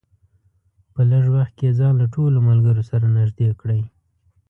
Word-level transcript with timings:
په 0.93 1.01
لږ 1.09 1.25
وخت 1.35 1.53
کې 1.59 1.65
یې 1.69 1.75
ځان 1.79 1.93
له 2.01 2.07
ټولو 2.15 2.37
ملګرو 2.49 2.83
سره 2.91 3.05
نږدې 3.17 3.47
کړی. 3.61 3.81